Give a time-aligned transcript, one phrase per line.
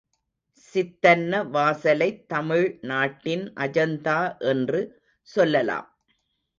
[0.75, 4.19] சித்தன்ன வாசலைத் தமிழ் நாட்டின் அஜந்தா
[4.47, 4.81] என்று
[5.29, 5.89] சொல்லலாம்.